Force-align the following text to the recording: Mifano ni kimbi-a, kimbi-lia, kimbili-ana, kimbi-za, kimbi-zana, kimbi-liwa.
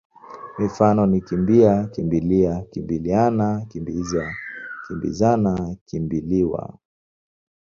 Mifano 0.59 1.01
ni 1.11 1.19
kimbi-a, 1.27 1.73
kimbi-lia, 1.93 2.53
kimbili-ana, 2.71 3.47
kimbi-za, 3.69 4.25
kimbi-zana, 4.85 5.53
kimbi-liwa. 5.87 6.63